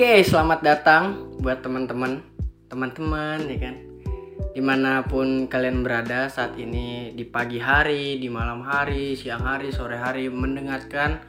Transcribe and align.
Oke, 0.00 0.24
selamat 0.24 0.64
datang 0.64 1.28
buat 1.44 1.60
teman-teman, 1.60 2.24
teman-teman 2.72 3.36
ya 3.52 3.68
kan, 3.68 3.76
di 4.56 4.62
mana 4.64 5.04
pun 5.04 5.44
kalian 5.44 5.84
berada 5.84 6.24
saat 6.32 6.56
ini 6.56 7.12
di 7.12 7.28
pagi 7.28 7.60
hari, 7.60 8.16
di 8.16 8.32
malam 8.32 8.64
hari, 8.64 9.12
siang 9.12 9.44
hari, 9.44 9.68
sore 9.68 10.00
hari 10.00 10.32
mendengarkan 10.32 11.20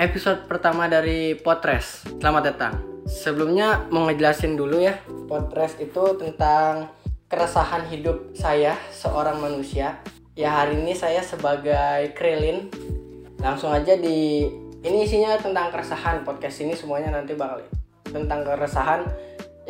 episode 0.00 0.48
pertama 0.48 0.88
dari 0.88 1.36
Potres. 1.36 2.08
Selamat 2.16 2.42
datang. 2.48 2.80
Sebelumnya 3.04 3.84
mau 3.92 4.08
ngejelasin 4.08 4.56
dulu 4.56 4.80
ya, 4.80 4.96
Potres 5.28 5.76
itu 5.76 6.16
tentang 6.16 6.88
keresahan 7.28 7.84
hidup 7.92 8.32
saya 8.32 8.80
seorang 8.96 9.44
manusia. 9.44 10.00
Ya 10.32 10.56
hari 10.56 10.80
ini 10.80 10.96
saya 10.96 11.20
sebagai 11.20 12.16
Krillin 12.16 12.72
langsung 13.44 13.68
aja 13.68 13.92
di 13.92 14.48
ini 14.88 15.04
isinya 15.04 15.36
tentang 15.36 15.68
keresahan 15.68 16.24
podcast 16.24 16.64
ini 16.64 16.72
semuanya 16.72 17.12
nanti 17.12 17.36
bakal 17.36 17.60
tentang 18.10 18.42
keresahan 18.42 19.06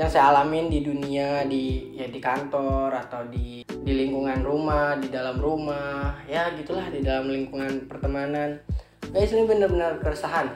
yang 0.01 0.09
saya 0.09 0.33
alamin 0.33 0.73
di 0.73 0.81
dunia 0.81 1.45
di 1.45 1.93
ya 1.93 2.09
di 2.09 2.17
kantor 2.17 2.89
atau 3.05 3.29
di 3.29 3.61
di 3.69 3.93
lingkungan 3.93 4.41
rumah 4.41 4.97
di 4.97 5.13
dalam 5.13 5.37
rumah. 5.37 6.17
Ya 6.25 6.49
gitulah 6.57 6.89
di 6.89 7.05
dalam 7.05 7.29
lingkungan 7.29 7.85
pertemanan. 7.85 8.65
Guys 9.13 9.35
ini 9.37 9.45
benar-benar 9.45 10.01
keresahan. 10.01 10.49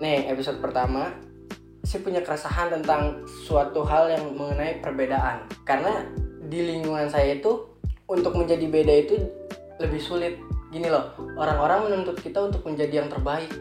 Nih 0.00 0.32
episode 0.32 0.64
pertama 0.64 1.12
saya 1.84 2.00
punya 2.04 2.20
keresahan 2.24 2.72
tentang 2.72 3.24
suatu 3.44 3.84
hal 3.84 4.08
yang 4.12 4.32
mengenai 4.32 4.80
perbedaan. 4.80 5.44
Karena 5.68 6.04
di 6.48 6.64
lingkungan 6.64 7.12
saya 7.12 7.36
itu 7.36 7.68
untuk 8.08 8.32
menjadi 8.32 8.64
beda 8.64 8.94
itu 8.96 9.16
lebih 9.76 10.00
sulit. 10.00 10.40
Gini 10.72 10.88
loh 10.88 11.12
orang-orang 11.36 11.88
menuntut 11.88 12.16
kita 12.20 12.48
untuk 12.48 12.64
menjadi 12.64 13.04
yang 13.04 13.12
terbaik. 13.12 13.52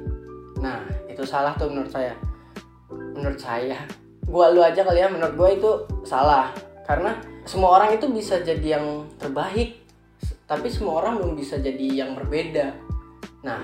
Nah 0.63 0.83
itu 1.11 1.27
salah 1.27 1.55
tuh 1.59 1.67
menurut 1.67 1.91
saya 1.91 2.15
menurut 3.17 3.41
saya. 3.41 3.81
Gua 4.23 4.53
lu 4.53 4.61
aja 4.61 4.85
kali 4.85 5.01
ya 5.01 5.09
menurut 5.09 5.33
gua 5.33 5.49
itu 5.49 5.71
salah. 6.05 6.53
Karena 6.85 7.17
semua 7.43 7.79
orang 7.81 7.97
itu 7.97 8.05
bisa 8.11 8.39
jadi 8.43 8.79
yang 8.79 9.09
terbaik 9.17 9.87
tapi 10.47 10.71
semua 10.71 11.03
orang 11.03 11.19
belum 11.19 11.33
bisa 11.35 11.59
jadi 11.59 12.07
yang 12.07 12.15
berbeda. 12.15 12.71
Nah 13.43 13.59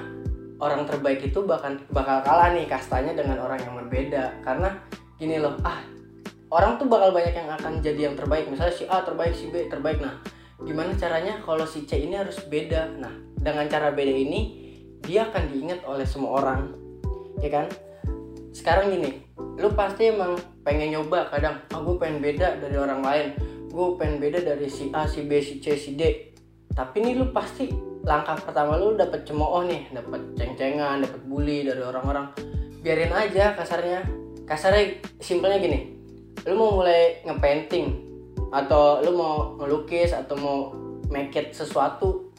orang 0.59 0.83
terbaik 0.83 1.23
itu 1.23 1.39
bakal 1.47 1.79
bakal 1.95 2.19
kalah 2.23 2.51
nih 2.51 2.67
kastanya 2.67 3.15
dengan 3.15 3.39
orang 3.39 3.63
yang 3.63 3.79
berbeda. 3.79 4.43
Karena 4.43 4.75
gini 5.15 5.39
loh 5.39 5.55
ah 5.63 5.79
orang 6.51 6.75
tuh 6.75 6.91
bakal 6.91 7.15
banyak 7.15 7.31
yang 7.31 7.49
akan 7.55 7.79
jadi 7.79 8.11
yang 8.11 8.15
terbaik. 8.19 8.51
Misalnya 8.51 8.75
si 8.75 8.83
A 8.91 8.99
terbaik 9.01 9.31
si 9.31 9.47
B 9.47 9.71
terbaik. 9.71 10.03
Nah 10.03 10.19
gimana 10.59 10.91
caranya 10.99 11.39
kalau 11.39 11.63
si 11.63 11.87
C 11.87 12.03
ini 12.03 12.19
harus 12.19 12.43
beda? 12.43 12.91
Nah 12.99 13.15
dengan 13.39 13.63
cara 13.71 13.95
beda 13.95 14.11
ini 14.11 14.41
dia 15.03 15.31
akan 15.31 15.55
diingat 15.55 15.87
oleh 15.87 16.03
semua 16.03 16.43
orang. 16.43 16.75
Ya 17.39 17.47
kan? 17.47 17.71
Sekarang 18.51 18.91
gini 18.91 19.23
lu 19.57 19.69
pasti 19.77 20.09
emang 20.09 20.37
pengen 20.65 20.97
nyoba 20.97 21.29
kadang. 21.29 21.61
Gue 21.69 21.95
pengen 21.99 22.19
beda 22.23 22.57
dari 22.57 22.77
orang 22.77 23.01
lain. 23.01 23.27
Gue 23.69 23.97
pengen 23.97 24.21
beda 24.21 24.39
dari 24.41 24.69
si 24.69 24.89
A 24.93 25.05
si 25.05 25.25
B 25.25 25.41
si 25.41 25.61
C 25.61 25.77
si 25.77 25.97
D. 25.97 26.33
Tapi 26.73 27.01
nih 27.01 27.17
lu 27.17 27.29
pasti 27.29 27.69
langkah 28.03 28.35
pertama 28.41 28.75
lu 28.75 28.97
dapet 28.97 29.23
cemooh 29.23 29.63
nih 29.63 29.93
dapet 29.93 30.21
ceng-cengan 30.35 31.01
dapet 31.01 31.21
bully 31.25 31.65
dari 31.65 31.81
orang-orang. 31.81 32.33
Biarin 32.81 33.13
aja 33.13 33.53
kasarnya. 33.57 34.01
Kasarnya 34.43 34.99
simpelnya 35.23 35.59
gini 35.61 35.93
lu 36.43 36.59
mau 36.59 36.83
mulai 36.83 37.23
ngepainting 37.23 38.03
atau 38.51 38.99
lu 38.99 39.15
mau 39.15 39.55
ngelukis 39.61 40.11
atau 40.11 40.35
mau 40.35 40.59
make 41.07 41.31
it 41.39 41.55
sesuatu 41.55 42.33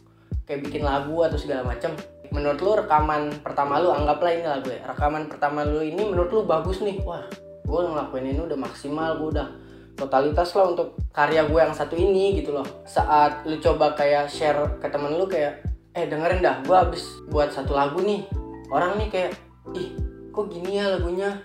kayak 0.44 0.68
bikin 0.68 0.84
lagu 0.84 1.24
atau 1.24 1.40
segala 1.40 1.64
macam 1.64 1.96
menurut 2.34 2.58
lu 2.58 2.74
rekaman 2.74 3.30
pertama 3.46 3.78
lu 3.78 3.94
anggaplah 3.94 4.34
ini 4.34 4.42
lagu 4.42 4.66
ya 4.66 4.82
rekaman 4.90 5.30
pertama 5.30 5.62
lu 5.62 5.86
ini 5.86 6.02
menurut 6.02 6.34
lu 6.34 6.42
bagus 6.42 6.82
nih. 6.82 6.98
Wah 7.06 7.22
gue 7.64 7.80
ngelakuin 7.80 8.34
ini 8.34 8.40
udah 8.42 8.58
maksimal 8.58 9.16
gue 9.22 9.38
udah 9.38 9.48
totalitas 9.94 10.50
lah 10.58 10.74
untuk 10.74 10.98
karya 11.14 11.46
gue 11.46 11.60
yang 11.62 11.70
satu 11.70 11.94
ini 11.94 12.42
gitu 12.42 12.58
loh. 12.58 12.66
Saat 12.82 13.46
lu 13.46 13.62
coba 13.62 13.94
kayak 13.94 14.26
share 14.26 14.82
ke 14.82 14.90
temen 14.90 15.14
lu 15.14 15.30
kayak 15.30 15.62
eh 15.94 16.10
dengerin 16.10 16.42
dah 16.42 16.58
gue 16.66 16.74
habis 16.74 17.06
buat 17.30 17.54
satu 17.54 17.70
lagu 17.70 18.02
nih. 18.02 18.26
Orang 18.74 18.98
nih 18.98 19.08
kayak 19.08 19.30
ih 19.78 19.94
kok 20.34 20.50
gini 20.50 20.82
ya 20.82 20.90
lagunya? 20.90 21.38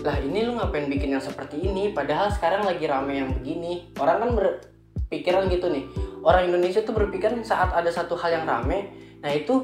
Lah 0.00 0.16
ini 0.18 0.48
lu 0.48 0.56
ngapain 0.56 0.88
bikin 0.88 1.12
yang 1.12 1.22
seperti 1.22 1.60
ini? 1.60 1.92
Padahal 1.92 2.32
sekarang 2.32 2.64
lagi 2.64 2.88
rame 2.88 3.20
yang 3.20 3.30
begini. 3.36 3.92
Orang 4.00 4.18
kan 4.24 4.30
berpikiran 4.34 5.52
gitu 5.52 5.68
nih. 5.68 5.84
Orang 6.24 6.48
Indonesia 6.48 6.80
tuh 6.80 6.96
berpikir 6.96 7.36
saat 7.44 7.76
ada 7.76 7.92
satu 7.92 8.16
hal 8.16 8.40
yang 8.40 8.46
rame 8.48 9.02
nah 9.22 9.30
itu 9.30 9.62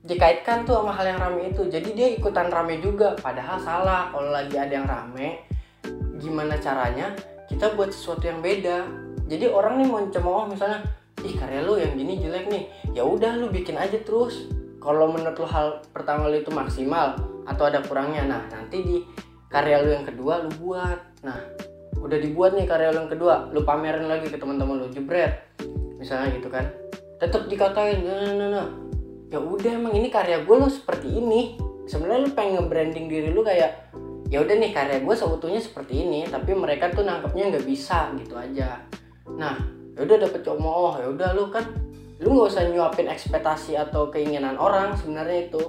dikaitkan 0.00 0.64
tuh 0.64 0.80
sama 0.80 0.92
hal 0.96 1.16
yang 1.16 1.20
rame 1.20 1.52
itu. 1.52 1.68
Jadi 1.68 1.92
dia 1.92 2.08
ikutan 2.12 2.48
rame 2.48 2.80
juga. 2.80 3.16
Padahal 3.20 3.60
salah 3.60 4.08
kalau 4.08 4.32
lagi 4.32 4.56
ada 4.56 4.72
yang 4.72 4.88
rame 4.88 5.44
gimana 6.20 6.60
caranya 6.60 7.16
kita 7.48 7.72
buat 7.76 7.92
sesuatu 7.92 8.28
yang 8.28 8.40
beda. 8.40 8.88
Jadi 9.28 9.46
orang 9.48 9.80
nih 9.80 9.86
mau 9.88 10.00
cemooh 10.04 10.44
misalnya 10.48 10.84
ih 11.20 11.36
karya 11.36 11.60
lu 11.64 11.76
yang 11.76 11.94
gini 11.96 12.20
jelek 12.20 12.48
nih. 12.48 12.64
Ya 12.96 13.04
udah 13.04 13.36
lu 13.36 13.52
bikin 13.52 13.76
aja 13.76 14.00
terus. 14.00 14.48
Kalau 14.80 15.12
menurut 15.12 15.36
lu 15.36 15.48
hal 15.48 15.84
pertama 15.92 16.32
lu 16.32 16.40
itu 16.40 16.48
maksimal 16.48 17.20
atau 17.44 17.66
ada 17.68 17.82
kurangnya 17.84 18.24
nah 18.24 18.42
nanti 18.48 18.84
di 18.84 18.96
karya 19.52 19.84
lu 19.84 19.90
yang 19.92 20.06
kedua 20.08 20.40
lu 20.40 20.50
buat. 20.56 20.98
Nah 21.20 21.36
udah 22.00 22.16
dibuat 22.16 22.56
nih 22.56 22.64
karya 22.64 22.88
lu 22.96 23.04
yang 23.04 23.12
kedua 23.12 23.52
lu 23.52 23.60
pamerin 23.68 24.08
lagi 24.08 24.32
ke 24.32 24.40
teman-teman 24.40 24.80
lu 24.80 24.88
jebret. 24.88 25.44
Misalnya 26.00 26.32
gitu 26.32 26.48
kan. 26.48 26.64
Tetap 27.20 27.44
dikatain 27.52 28.00
nah, 28.00 28.32
nah, 28.32 28.48
nah. 28.48 28.68
Ya 29.30 29.38
udah 29.38 29.70
emang 29.78 29.94
ini 29.94 30.10
karya 30.10 30.42
gue 30.42 30.56
lo 30.58 30.66
seperti 30.66 31.06
ini. 31.06 31.54
Sebenarnya 31.86 32.26
lu 32.26 32.30
pengen 32.34 32.66
nge-branding 32.66 33.06
diri 33.10 33.28
lu 33.30 33.42
kayak 33.46 33.94
ya 34.30 34.38
udah 34.42 34.54
nih 34.58 34.70
karya 34.70 35.02
gue 35.02 35.14
seutuhnya 35.14 35.58
seperti 35.58 36.06
ini 36.06 36.22
tapi 36.30 36.54
mereka 36.54 36.90
tuh 36.94 37.02
nangkepnya 37.02 37.50
nggak 37.50 37.66
bisa 37.66 38.14
gitu 38.18 38.34
aja. 38.38 38.82
Nah 39.34 39.58
ya 39.94 40.06
udah 40.06 40.16
dapet 40.22 40.42
cowok 40.46 41.02
ya 41.02 41.06
udah 41.10 41.28
lu 41.34 41.50
kan 41.50 41.66
lu 42.20 42.36
nggak 42.36 42.48
usah 42.52 42.62
nyuapin 42.68 43.10
ekspektasi 43.10 43.74
atau 43.74 44.10
keinginan 44.10 44.58
orang 44.58 44.94
sebenarnya 44.98 45.50
itu. 45.50 45.62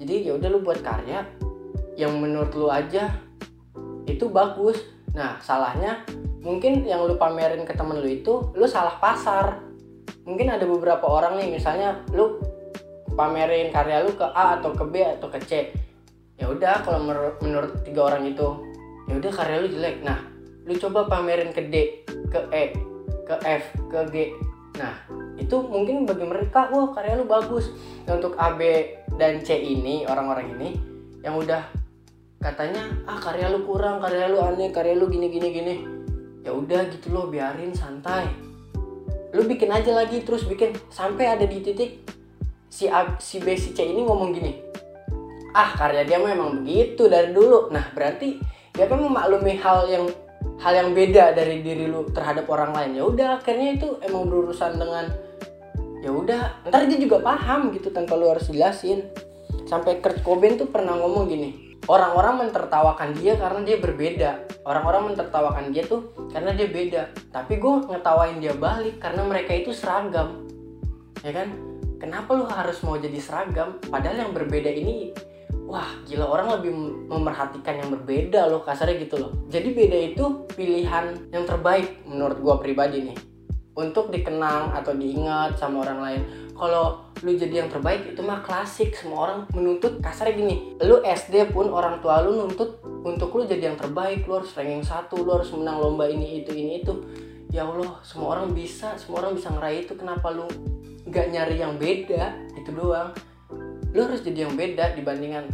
Jadi 0.00 0.28
ya 0.28 0.32
udah 0.36 0.48
lu 0.48 0.60
buat 0.60 0.80
karya 0.84 1.24
yang 1.96 2.16
menurut 2.20 2.52
lu 2.56 2.68
aja 2.68 3.12
itu 4.04 4.28
bagus. 4.28 4.76
Nah 5.16 5.40
salahnya 5.40 6.04
mungkin 6.44 6.84
yang 6.84 7.04
lu 7.08 7.16
pamerin 7.16 7.64
ke 7.64 7.72
temen 7.72 7.96
lu 7.96 8.08
itu 8.08 8.52
lu 8.56 8.68
salah 8.68 8.96
pasar. 9.00 9.60
Mungkin 10.28 10.52
ada 10.52 10.68
beberapa 10.68 11.08
orang 11.08 11.40
nih 11.40 11.48
misalnya 11.48 12.04
lu 12.12 12.51
pamerin 13.14 13.72
karya 13.72 14.04
lu 14.04 14.12
ke 14.16 14.24
A 14.24 14.58
atau 14.60 14.72
ke 14.72 14.84
B 14.88 15.04
atau 15.04 15.28
ke 15.28 15.38
C. 15.44 15.52
Ya 16.40 16.50
udah 16.50 16.82
kalau 16.82 17.04
menurut 17.38 17.84
tiga 17.84 18.10
orang 18.10 18.26
itu 18.26 18.48
ya 19.06 19.14
udah 19.20 19.32
karya 19.32 19.56
lu 19.62 19.68
jelek. 19.70 20.02
Nah 20.02 20.18
lu 20.64 20.74
coba 20.78 21.06
pamerin 21.10 21.50
ke 21.50 21.62
D 21.68 22.06
ke 22.32 22.40
E 22.50 22.64
ke 23.28 23.34
F 23.44 23.64
ke 23.90 24.00
G. 24.10 24.16
Nah 24.80 24.94
itu 25.36 25.56
mungkin 25.60 26.08
bagi 26.08 26.24
mereka 26.24 26.72
wah 26.72 26.90
karya 26.94 27.20
lu 27.20 27.28
bagus. 27.28 27.70
Nah, 28.08 28.18
untuk 28.18 28.34
A 28.40 28.56
B 28.56 28.92
dan 29.20 29.44
C 29.44 29.56
ini 29.60 30.08
orang-orang 30.08 30.56
ini 30.58 30.68
yang 31.22 31.38
udah 31.38 31.62
katanya 32.42 32.82
ah 33.06 33.20
karya 33.22 33.52
lu 33.52 33.62
kurang 33.62 34.02
karya 34.02 34.26
lu 34.26 34.42
aneh 34.42 34.74
karya 34.74 34.98
lu 34.98 35.06
gini 35.06 35.28
gini 35.30 35.48
gini. 35.52 35.74
Ya 36.42 36.50
udah 36.50 36.90
gitu 36.90 37.14
loh 37.14 37.30
biarin 37.30 37.70
santai. 37.70 38.26
Lu 39.32 39.46
bikin 39.46 39.70
aja 39.70 39.94
lagi 39.94 40.26
terus 40.26 40.44
bikin 40.44 40.74
sampai 40.90 41.38
ada 41.38 41.46
di 41.46 41.62
titik 41.62 42.02
si 42.72 42.88
A, 42.88 43.20
si 43.20 43.36
B 43.44 43.52
si 43.52 43.76
C 43.76 43.84
ini 43.84 44.00
ngomong 44.00 44.32
gini 44.32 44.72
ah 45.52 45.76
karya 45.76 46.02
dia 46.08 46.18
memang 46.18 46.64
begitu 46.64 47.06
dari 47.06 47.30
dulu. 47.30 47.68
Nah 47.68 47.92
berarti 47.92 48.40
dia 48.72 48.88
kan 48.88 49.00
memaklumi 49.00 49.60
hal 49.60 49.84
yang 49.88 50.08
hal 50.58 50.72
yang 50.72 50.90
beda 50.96 51.36
dari 51.36 51.60
diri 51.60 51.86
lu 51.86 52.08
terhadap 52.10 52.48
orang 52.48 52.72
lain. 52.72 52.90
Ya 52.96 53.04
udah 53.04 53.28
akhirnya 53.40 53.76
itu 53.76 53.88
emang 54.00 54.26
berurusan 54.28 54.80
dengan 54.80 55.12
ya 56.02 56.10
udah 56.10 56.66
ntar 56.66 56.88
dia 56.88 56.98
juga 56.98 57.22
paham 57.22 57.70
gitu 57.76 57.92
tanpa 57.92 58.16
lu 58.16 58.32
harus 58.32 58.48
jelasin. 58.48 59.12
Sampai 59.68 60.00
Kurt 60.00 60.24
Cobain 60.24 60.56
tuh 60.56 60.68
pernah 60.68 60.96
ngomong 60.96 61.28
gini 61.28 61.76
orang-orang 61.88 62.48
mentertawakan 62.48 63.12
dia 63.16 63.36
karena 63.36 63.60
dia 63.62 63.76
berbeda. 63.78 64.30
Orang-orang 64.62 65.12
mentertawakan 65.12 65.74
dia 65.74 65.84
tuh 65.84 66.16
karena 66.32 66.56
dia 66.56 66.68
beda. 66.70 67.02
Tapi 67.28 67.60
gue 67.60 67.74
ngetawain 67.92 68.40
dia 68.40 68.56
balik 68.56 69.02
karena 69.02 69.22
mereka 69.26 69.52
itu 69.52 69.74
seragam. 69.74 70.48
Ya 71.22 71.30
kan 71.34 71.71
kenapa 72.02 72.34
lu 72.34 72.50
harus 72.50 72.82
mau 72.82 72.98
jadi 72.98 73.22
seragam? 73.22 73.78
Padahal 73.86 74.26
yang 74.26 74.32
berbeda 74.34 74.66
ini 74.66 75.14
wah 75.70 75.86
gila 76.02 76.26
orang 76.26 76.58
lebih 76.58 76.74
memerhatikan 77.06 77.78
yang 77.78 77.88
berbeda 77.94 78.50
loh 78.50 78.66
kasarnya 78.66 78.98
gitu 79.06 79.22
loh. 79.22 79.32
Jadi 79.46 79.70
beda 79.70 79.98
itu 80.10 80.24
pilihan 80.58 81.30
yang 81.30 81.46
terbaik 81.46 82.02
menurut 82.02 82.42
gue 82.42 82.54
pribadi 82.58 82.98
nih. 83.06 83.18
Untuk 83.72 84.12
dikenang 84.12 84.76
atau 84.76 84.92
diingat 84.92 85.56
sama 85.56 85.88
orang 85.88 85.98
lain. 86.02 86.22
Kalau 86.52 87.08
lu 87.24 87.32
jadi 87.32 87.64
yang 87.64 87.70
terbaik 87.72 88.04
itu 88.12 88.20
mah 88.20 88.44
klasik. 88.44 88.92
Semua 88.92 89.30
orang 89.30 89.38
menuntut 89.54 90.02
kasarnya 90.02 90.34
gini 90.36 90.76
lu 90.82 91.00
SD 91.00 91.54
pun 91.54 91.70
orang 91.72 92.02
tua 92.02 92.20
lu 92.20 92.36
nuntut 92.36 92.82
untuk 93.06 93.32
lu 93.32 93.48
jadi 93.48 93.72
yang 93.72 93.78
terbaik 93.80 94.28
lu 94.28 94.42
harus 94.42 94.52
ranking 94.52 94.84
satu 94.84 95.24
lu 95.24 95.40
harus 95.40 95.48
menang 95.56 95.80
lomba 95.80 96.10
ini 96.10 96.44
itu 96.44 96.52
ini 96.52 96.84
itu. 96.84 97.00
Ya 97.48 97.64
Allah 97.64 97.96
semua 98.04 98.36
orang 98.36 98.52
bisa 98.52 98.92
semua 99.00 99.24
orang 99.24 99.40
bisa 99.40 99.48
ngeraih 99.48 99.88
itu 99.88 99.96
kenapa 99.96 100.28
lu 100.28 100.44
nggak 101.12 101.26
nyari 101.28 101.60
yang 101.60 101.76
beda 101.76 102.32
itu 102.56 102.72
doang. 102.72 103.12
Lu 103.92 104.08
harus 104.08 104.24
jadi 104.24 104.48
yang 104.48 104.56
beda 104.56 104.96
dibandingkan 104.96 105.52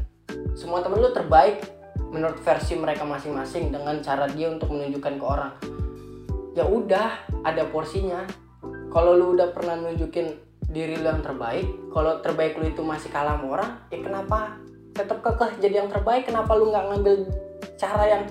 semua 0.55 0.79
temen 0.87 1.03
lu 1.03 1.11
terbaik 1.11 1.67
menurut 2.15 2.39
versi 2.47 2.79
mereka 2.79 3.03
masing-masing 3.03 3.75
dengan 3.75 3.99
cara 3.99 4.31
dia 4.31 4.55
untuk 4.55 4.71
menunjukkan 4.71 5.15
ke 5.19 5.25
orang. 5.27 5.53
Ya 6.55 6.63
udah 6.63 7.27
ada 7.43 7.67
porsinya. 7.67 8.23
Kalau 8.89 9.19
lu 9.19 9.35
udah 9.35 9.51
pernah 9.51 9.75
nunjukin 9.75 10.49
diri 10.69 11.01
lu 11.01 11.09
yang 11.09 11.25
terbaik 11.25 11.65
kalau 11.91 12.21
terbaik 12.21 12.61
lu 12.61 12.69
itu 12.69 12.85
masih 12.85 13.09
kalah 13.09 13.41
sama 13.41 13.57
orang 13.57 13.73
ya 13.89 13.99
kenapa? 14.05 14.61
Tetap 14.93 15.25
kekeh 15.25 15.65
jadi 15.65 15.85
yang 15.85 15.89
terbaik 15.89 16.29
kenapa 16.29 16.53
lu 16.55 16.69
nggak 16.69 16.85
ngambil 16.93 17.15
cara 17.81 18.05
yang 18.05 18.23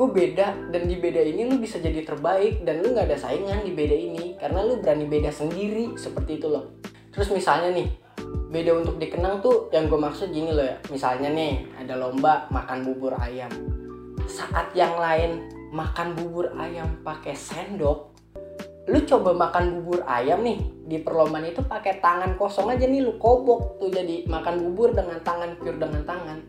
gue 0.00 0.08
beda 0.08 0.72
dan 0.72 0.88
di 0.88 0.96
beda 0.96 1.20
ini 1.20 1.44
lu 1.44 1.60
bisa 1.60 1.76
jadi 1.76 2.00
terbaik 2.00 2.64
dan 2.64 2.80
lu 2.80 2.96
nggak 2.96 3.12
ada 3.12 3.20
saingan 3.20 3.60
di 3.60 3.76
beda 3.76 3.92
ini 3.92 4.32
karena 4.40 4.64
lu 4.64 4.80
berani 4.80 5.04
beda 5.04 5.28
sendiri 5.28 5.92
seperti 6.00 6.40
itu 6.40 6.48
loh. 6.48 6.80
Terus 7.12 7.28
misalnya 7.36 7.68
nih 7.76 7.84
beda 8.48 8.80
untuk 8.80 8.96
dikenang 8.96 9.44
tuh 9.44 9.68
yang 9.68 9.92
gue 9.92 10.00
maksud 10.00 10.32
gini 10.32 10.56
loh 10.56 10.64
ya. 10.64 10.80
Misalnya 10.88 11.28
nih 11.28 11.68
ada 11.84 12.00
lomba 12.00 12.48
makan 12.48 12.88
bubur 12.88 13.12
ayam. 13.20 13.52
Saat 14.24 14.72
yang 14.72 14.96
lain 14.96 15.44
makan 15.68 16.16
bubur 16.16 16.48
ayam 16.56 16.96
pakai 17.04 17.36
sendok 17.36 18.16
lu 18.88 19.04
coba 19.04 19.36
makan 19.36 19.84
bubur 19.84 20.00
ayam 20.08 20.40
nih 20.40 20.64
di 20.88 20.96
perlombaan 21.04 21.44
itu 21.44 21.60
pakai 21.60 22.00
tangan 22.00 22.40
kosong 22.40 22.72
aja 22.72 22.88
nih 22.88 23.04
lu 23.04 23.20
kobok 23.20 23.76
tuh 23.76 23.92
jadi 23.92 24.24
makan 24.24 24.64
bubur 24.64 24.96
dengan 24.96 25.20
tangan 25.20 25.60
pure 25.60 25.76
dengan 25.76 26.08
tangan. 26.08 26.40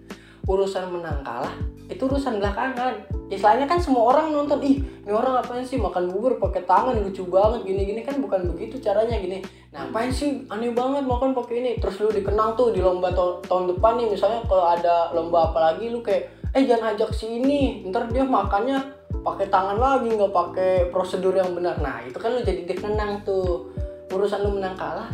Urusan 0.47 0.87
menang 0.87 1.19
kalah 1.21 1.53
itu 1.91 1.99
urusan 2.07 2.39
belakangan 2.39 3.20
istilahnya 3.31 3.63
kan 3.63 3.79
semua 3.79 4.11
orang 4.11 4.35
nonton 4.35 4.59
ih 4.59 4.83
ini 4.83 5.09
orang 5.09 5.39
apa 5.39 5.63
sih 5.63 5.79
makan 5.79 6.11
bubur 6.11 6.37
pakai 6.37 6.67
tangan 6.67 6.99
lucu 6.99 7.25
banget 7.25 7.63
gini 7.63 7.81
gini 7.87 8.01
kan 8.03 8.19
bukan 8.21 8.51
begitu 8.53 8.77
caranya 8.77 9.17
gini. 9.17 9.41
Nah 9.73 9.89
apa 9.89 10.05
sih? 10.11 10.45
Aneh 10.51 10.75
banget 10.75 11.07
makan 11.07 11.33
pakai 11.33 11.63
ini. 11.63 11.71
Terus 11.81 11.97
lu 12.03 12.13
dikenang 12.13 12.53
tuh 12.53 12.69
di 12.69 12.83
lomba 12.83 13.09
tahun 13.47 13.71
depan 13.71 13.97
nih 13.97 14.13
misalnya 14.13 14.45
kalau 14.45 14.67
ada 14.67 15.09
lomba 15.15 15.49
apa 15.49 15.73
lagi 15.73 15.89
lu 15.89 16.03
kayak 16.05 16.29
eh 16.51 16.67
jangan 16.67 16.93
ajak 16.93 17.15
si 17.15 17.39
ini 17.39 17.87
ntar 17.87 18.11
dia 18.11 18.27
makannya 18.27 18.77
pakai 19.23 19.47
tangan 19.47 19.79
lagi 19.79 20.11
nggak 20.11 20.33
pakai 20.35 20.71
prosedur 20.93 21.33
yang 21.33 21.55
benar. 21.57 21.81
Nah 21.81 22.03
itu 22.05 22.19
kan 22.21 22.35
lu 22.35 22.45
jadi 22.45 22.67
dikenang 22.67 23.25
tuh. 23.25 23.71
Urusan 24.11 24.43
lu 24.43 24.59
menang 24.59 24.75
kalah 24.75 25.09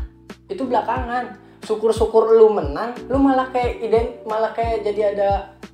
itu 0.50 0.66
belakangan. 0.66 1.38
Syukur-syukur 1.64 2.36
lu 2.36 2.52
menang 2.52 2.92
lu 3.08 3.22
malah 3.22 3.48
kayak 3.56 3.80
ident 3.88 4.10
malah 4.28 4.52
kayak 4.52 4.84
jadi 4.84 5.16
ada 5.16 5.30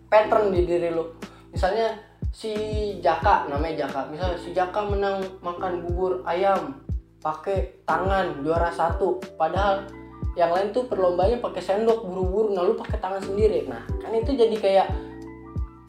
pattern 0.05 0.53
di 0.53 0.69
diri 0.69 0.93
lu. 0.93 1.07
Misalnya 1.49 2.12
si 2.33 2.51
Jaka 2.99 3.45
namanya 3.47 3.85
Jaka. 3.85 4.09
Misalnya 4.09 4.37
si 4.41 4.49
Jaka 4.51 4.81
menang 4.89 5.21
makan 5.45 5.85
bubur 5.85 6.25
ayam 6.25 6.81
pakai 7.21 7.85
tangan 7.85 8.41
juara 8.41 8.73
satu. 8.73 9.21
Padahal 9.37 9.85
yang 10.33 10.49
lain 10.49 10.73
tuh 10.73 10.89
perlombanya 10.89 11.37
pakai 11.37 11.61
sendok 11.61 12.01
buru-buru. 12.03 12.57
Nah 12.57 12.65
lu 12.65 12.73
pakai 12.73 12.97
tangan 12.97 13.21
sendiri. 13.21 13.69
Nah 13.69 13.85
kan 14.01 14.11
itu 14.17 14.33
jadi 14.33 14.57
kayak 14.57 14.87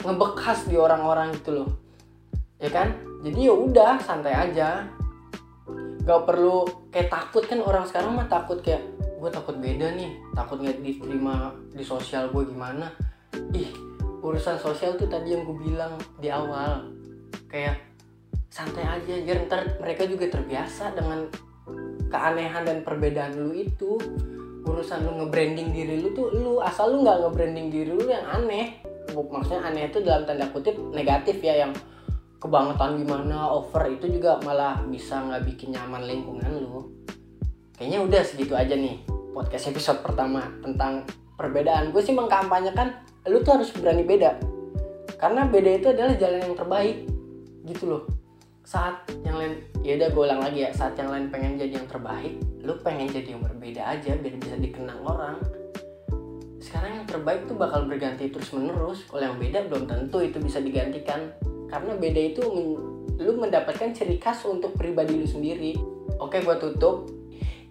ngebekas 0.05 0.69
di 0.69 0.76
orang-orang 0.76 1.32
gitu 1.41 1.64
loh. 1.64 1.70
Ya 2.61 2.69
kan? 2.69 2.93
Jadi 3.25 3.49
ya 3.49 3.55
udah 3.56 3.96
santai 4.05 4.37
aja. 4.37 4.85
Gak 6.05 6.29
perlu 6.29 6.69
kayak 6.93 7.08
takut 7.08 7.49
kan 7.49 7.64
orang 7.64 7.88
sekarang 7.88 8.12
mah 8.12 8.29
takut 8.29 8.61
kayak 8.61 8.85
gue 9.17 9.31
takut 9.32 9.56
beda 9.56 9.96
nih. 9.96 10.12
Takut 10.37 10.61
nggak 10.61 10.85
diterima 10.85 11.56
di 11.73 11.81
sosial 11.81 12.29
gue 12.29 12.44
gimana? 12.44 12.93
Ih 13.56 13.83
urusan 14.25 14.56
sosial 14.56 14.97
tuh 14.97 15.05
tadi 15.05 15.37
yang 15.37 15.44
gue 15.44 15.56
bilang 15.61 16.00
di 16.17 16.32
awal. 16.32 16.88
Kayak 17.53 17.85
santai 18.49 18.88
aja 18.88 19.15
biar 19.21 19.44
ntar 19.44 19.76
mereka 19.79 20.09
juga 20.09 20.32
terbiasa 20.32 20.97
dengan 20.97 21.29
keanehan 22.09 22.65
dan 22.65 22.79
perbedaan 22.81 23.37
lu 23.37 23.53
itu. 23.53 24.00
Urusan 24.65 25.05
lu 25.05 25.21
nge-branding 25.21 25.76
diri 25.76 26.00
lu 26.00 26.17
tuh 26.17 26.32
lu 26.32 26.56
asal 26.65 26.97
lu 26.97 27.05
nggak 27.05 27.21
nge-branding 27.21 27.69
diri 27.69 27.93
lu 27.93 28.09
yang 28.09 28.25
aneh. 28.25 28.81
Maksudnya 29.12 29.69
aneh 29.69 29.93
itu 29.93 30.00
dalam 30.00 30.25
tanda 30.25 30.49
kutip 30.49 30.73
negatif 30.97 31.37
ya 31.44 31.69
yang 31.69 31.77
kebangetan 32.41 32.97
gimana 32.97 33.53
over 33.53 33.85
itu 33.93 34.09
juga 34.09 34.41
malah 34.41 34.81
bisa 34.88 35.20
nggak 35.20 35.44
bikin 35.53 35.77
nyaman 35.77 36.09
lingkungan 36.09 36.53
lu. 36.65 36.88
Kayaknya 37.77 38.00
udah 38.09 38.23
segitu 38.25 38.56
aja 38.56 38.73
nih 38.73 39.05
podcast 39.37 39.69
episode 39.69 40.00
pertama 40.00 40.49
tentang 40.65 41.05
perbedaan. 41.37 41.93
Gue 41.93 42.00
sih 42.00 42.17
mengkampanyekan 42.17 43.05
lu 43.29 43.41
tuh 43.41 43.61
harus 43.61 43.73
berani 43.73 44.05
beda. 44.05 44.37
Karena 45.17 45.49
beda 45.49 45.71
itu 45.81 45.87
adalah 45.88 46.15
jalan 46.21 46.41
yang 46.44 46.56
terbaik 46.56 46.97
gitu 47.65 47.85
loh. 47.88 48.03
Saat 48.65 49.09
yang 49.25 49.37
lain 49.41 49.61
ya 49.85 49.97
udah 50.00 50.09
gue 50.12 50.23
ulang 50.25 50.41
lagi 50.41 50.65
ya 50.65 50.71
saat 50.73 50.97
yang 50.97 51.12
lain 51.12 51.29
pengen 51.29 51.61
jadi 51.61 51.85
yang 51.85 51.88
terbaik 51.88 52.41
lu 52.65 52.73
pengen 52.81 53.12
jadi 53.12 53.37
yang 53.37 53.44
berbeda 53.44 53.82
aja 53.85 54.17
biar 54.17 54.35
bisa 54.41 54.56
dikenang 54.56 55.00
orang. 55.05 55.37
Sekarang 56.61 57.05
yang 57.05 57.06
terbaik 57.09 57.44
tuh 57.44 57.56
bakal 57.61 57.85
berganti 57.85 58.32
terus 58.32 58.49
menerus 58.56 59.05
kalau 59.05 59.32
yang 59.32 59.37
beda 59.37 59.69
belum 59.69 59.85
tentu 59.85 60.25
itu 60.25 60.41
bisa 60.41 60.65
digantikan. 60.65 61.32
Karena 61.69 61.97
beda 61.97 62.20
itu 62.20 62.43
lu 63.20 63.32
mendapatkan 63.37 63.93
ciri 63.93 64.17
khas 64.20 64.44
untuk 64.49 64.73
pribadi 64.77 65.17
lu 65.17 65.29
sendiri. 65.29 65.77
Oke 66.20 66.41
gue 66.41 66.56
tutup 66.61 67.09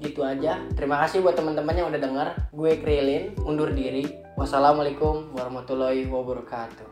gitu 0.04 0.22
aja. 0.22 0.60
Terima 0.76 1.00
kasih 1.02 1.24
buat 1.24 1.34
teman-teman 1.40 1.74
yang 1.74 1.88
udah 1.90 2.02
denger. 2.04 2.28
Gue 2.52 2.78
Krilin 2.78 3.34
undur 3.48 3.72
diri. 3.72 4.06
Wassalamualaikum 4.36 5.32
warahmatullahi 5.34 6.06
wabarakatuh. 6.12 6.90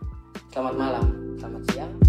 Selamat 0.49 0.75
malam. 0.79 1.05
Selamat 1.37 1.63
siang 1.69 2.00